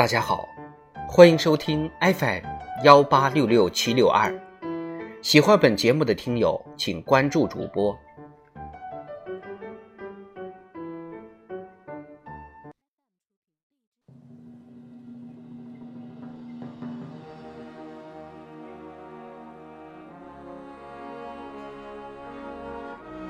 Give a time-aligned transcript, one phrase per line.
[0.00, 0.48] 大家好，
[1.06, 2.42] 欢迎收听 FM
[2.84, 4.34] 幺八六六七六二。
[5.20, 7.94] 喜欢本节目的听友，请关注主播。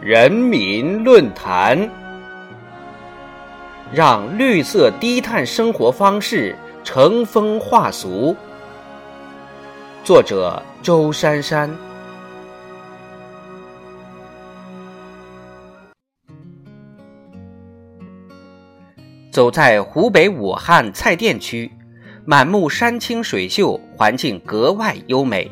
[0.00, 1.78] 人民论坛，
[3.94, 8.34] 让绿色低碳生活方式乘风化俗。
[10.02, 11.70] 作者：周珊珊。
[19.30, 21.70] 走在湖北武汉蔡甸区，
[22.24, 25.48] 满目山清水秀，环境格外优美。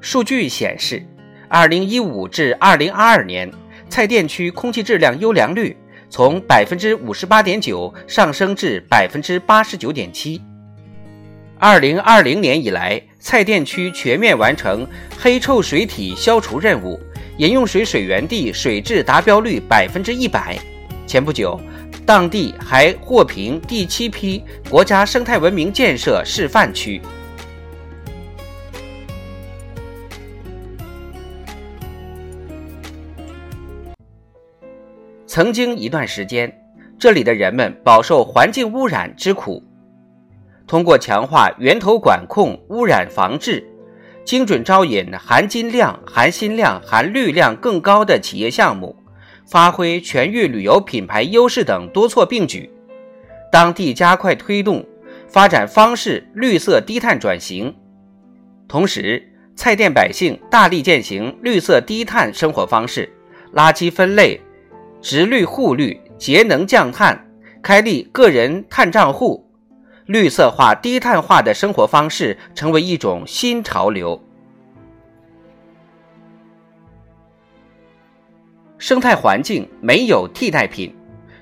[0.00, 1.04] 数据显示。
[1.50, 3.50] 二零一五至二零二二年，
[3.88, 5.74] 蔡甸区空气质量优良率
[6.10, 10.40] 从百分之五十八点九上升至百分之八十九点七。
[11.58, 14.86] 二零二零年以来，蔡甸区全面完成
[15.18, 16.98] 黑臭水体消除任务，
[17.38, 20.56] 饮用水水源地水质达标率百分之一百。
[21.06, 21.60] 前不久，
[22.06, 27.00] 当地还获评第七批国家生态文明建设示范区。
[35.38, 36.52] 曾经一段时间，
[36.98, 39.62] 这里的人们饱受环境污染之苦。
[40.66, 43.64] 通过强化源头管控、污染防治，
[44.24, 48.96] 精准招引含金量、含锌量、含绿量更高的企业项目，
[49.46, 52.68] 发挥全域旅游品牌优势等多措并举，
[53.52, 54.84] 当地加快推动
[55.28, 57.72] 发展方式绿色低碳转型。
[58.66, 59.22] 同时，
[59.54, 63.08] 蔡甸百姓大力践行绿色低碳生活方式，
[63.54, 64.40] 垃圾分类。
[65.00, 67.26] 直绿护绿，节能降碳，
[67.62, 69.48] 开立个人碳账户，
[70.06, 74.20] 绿色化、低碳化的生活方式成为一种新潮流。
[78.76, 80.94] 生态环境没有替代品，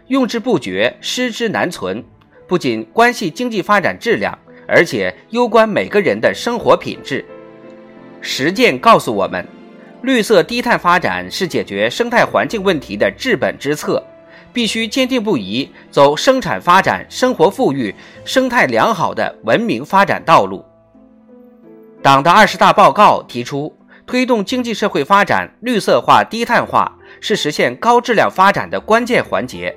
[0.09, 2.05] 用之不绝，失之难存。
[2.47, 7.25] 不仅关系经济发展质量，而且攸关每个人的生活品质。
[8.21, 9.47] 实践告诉我们。
[10.07, 14.01] 绿色低碳发展是解决生态环境问题的治本之策，
[14.53, 17.93] 必须坚定不移走生产发展、生活富裕、
[18.25, 20.65] 生态良好的文明发展道路。
[22.01, 29.77] 党的二十大报告提出，推动经济社会发展绿色化、低碳化是实现高质量发展的关键环节。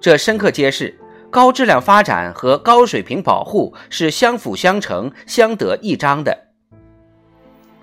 [0.00, 0.98] 这深刻揭示，
[1.30, 6.47] 高质量发展和高水平保护是相辅相成、相得益彰的。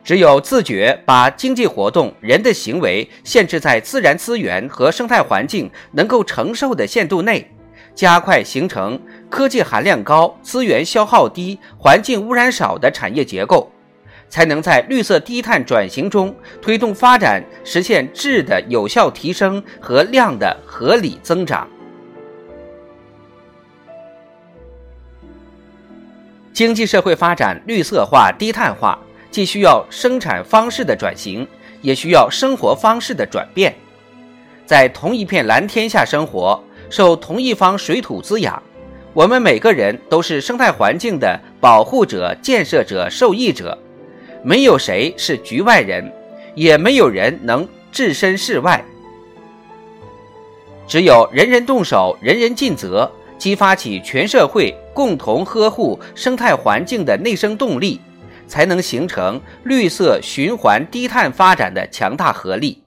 [0.05, 7.49] 只有自觉把经济活动、人的行为限制在自然资源和生态环境能够承受的限度内，
[7.95, 9.01] 加快形成
[9.31, 13.71] 科技含量高、资源消耗低、环境污染少的产业结构，
[14.29, 21.67] 才能在绿色低碳转型中推动发展，实现质的有效提升和量的合理增长。
[26.53, 28.99] 经济社会发展绿色化、低碳化。
[29.35, 31.45] 既需要生产方式的转型，
[31.81, 33.75] 也需要生活方式的转变。
[34.65, 36.57] 在同一片蓝天下生活，
[36.89, 38.63] 受同一方水土滋养，
[39.11, 43.77] 我们每个人都是生态环境的保护者、建设者、受益者。
[44.41, 46.09] 没有谁是局外人，
[46.53, 48.81] 也没有人能置身事外。
[50.87, 57.99] 只有人人动手，人人尽责，激发起全社会共同呵护生态环境的内生动力。
[58.47, 62.83] 才能形成绿色循环、低碳发展的强大合力。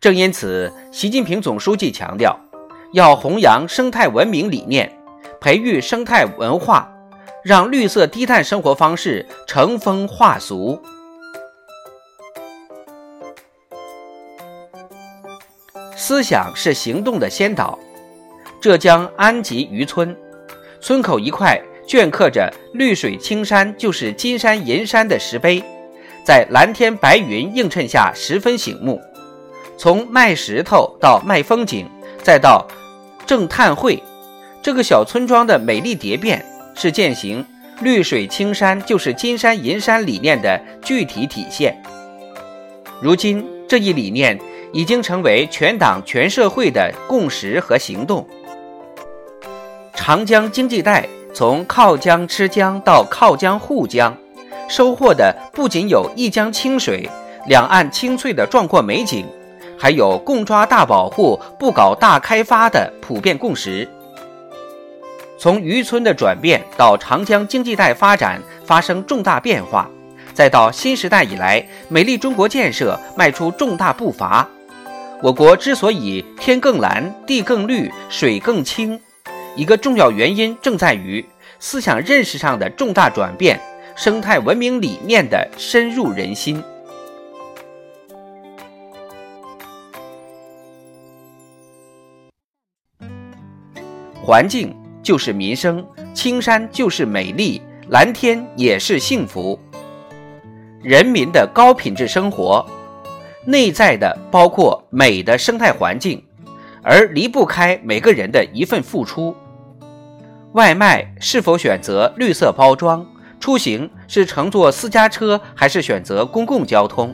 [0.00, 2.38] 正因此，习近平总书记强调，
[2.92, 4.92] 要弘扬生态文明理念，
[5.40, 6.92] 培育生态文化，
[7.42, 10.78] 让绿色低碳生活方式乘风化俗。
[15.96, 17.78] 思想是行动的先导。
[18.60, 20.14] 浙江安吉渔村，
[20.80, 21.58] 村口一块。
[21.86, 25.62] 镌刻着“绿水青山就是金山银山”的石碑，
[26.24, 29.00] 在蓝天白云映衬下十分醒目。
[29.76, 31.86] 从卖石头到卖风景，
[32.22, 32.66] 再到
[33.26, 34.02] 挣碳汇，
[34.62, 36.44] 这个小村庄的美丽蝶变，
[36.74, 37.44] 是践行
[37.82, 41.76] “绿水青山就是金山银山”理念的具体体现。
[43.02, 44.38] 如今，这一理念
[44.72, 48.26] 已经成为全党全社会的共识和行动。
[49.94, 51.06] 长江经济带。
[51.34, 54.16] 从靠江吃江到靠江护江，
[54.68, 57.10] 收获的不仅有一江清水、
[57.48, 59.26] 两岸清翠的壮阔美景，
[59.76, 63.88] 还有共抓大保护、不搞大开发的普遍共识。
[65.36, 69.90] 从渔村的转变到长江经济带发展发生重大变化，
[70.32, 74.48] 再到新时代以来美丽中国建设迈出重大步伐，
[75.20, 78.98] 我国之所以天更蓝、地更绿、水更清，
[79.56, 81.24] 一个重要原因正在于
[81.60, 83.60] 思想认识上的重大转变，
[83.94, 86.62] 生态文明理念的深入人心。
[94.20, 99.58] 环境就是民生，青山就是美丽，蓝天也是幸福。
[100.82, 102.66] 人民的高品质生活，
[103.44, 106.22] 内在的包括美的生态环境，
[106.82, 109.34] 而离不开每个人的一份付出。
[110.54, 113.04] 外卖是否选择绿色包装？
[113.40, 117.12] 出行是乘坐私家车还是选择公共交通？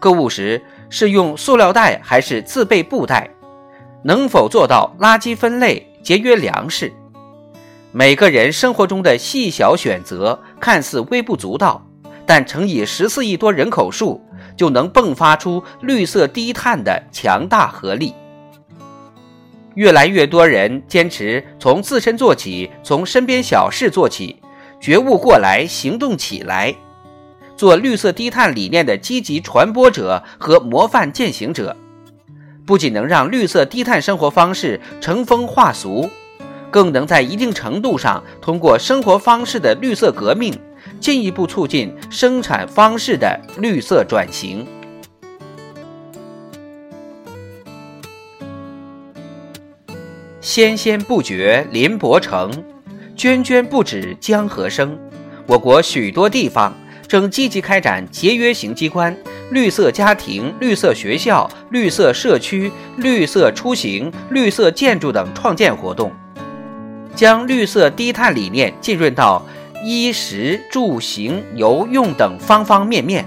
[0.00, 3.30] 购物时是用塑料袋还是自备布袋？
[4.02, 5.86] 能否做到垃圾分类？
[6.02, 6.92] 节约粮食，
[7.92, 11.86] 每个人生活中的细小选择看似微不足道，
[12.26, 14.20] 但乘以十四亿多人口数，
[14.56, 18.14] 就能迸发出绿色低碳的强大合力。
[19.74, 24.36] 越来越多人坚持从自身做起，从身边小事做起，
[24.80, 26.74] 觉悟过来，行动起来，
[27.56, 31.76] 做绿色低碳理念的积极传播者和模范践行者。
[32.66, 36.08] 不仅能让绿色低碳生活方式成风化俗，
[36.70, 40.56] 更能在一定程度上通过生活方式的绿色革命，
[41.00, 44.66] 进一步促进生产方式的绿色转型。
[50.50, 52.50] 纤纤不绝林伯成，
[53.16, 54.98] 涓涓不止江河生。
[55.46, 56.74] 我国许多地方
[57.06, 59.16] 正积极开展节约型机关。
[59.52, 66.10] 绿色家庭、绿色学校、绿色社区、绿色出行、绿色建筑等创建活动，
[67.14, 69.46] 将绿色低碳理念浸润到
[69.84, 73.24] 衣食住行游用等方方面面。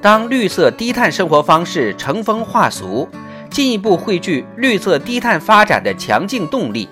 [0.00, 3.08] 当绿色低碳生活方式成风化俗，
[3.50, 6.88] 进一步汇聚绿色低碳发展的强劲动力，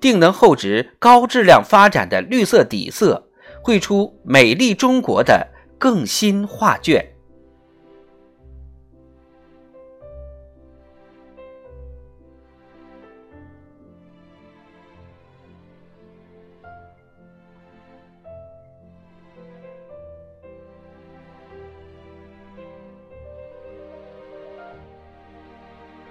[0.00, 3.28] 定能厚植高质量发展的绿色底色，
[3.62, 5.48] 绘出美丽中国的。
[5.78, 7.06] 更新画卷。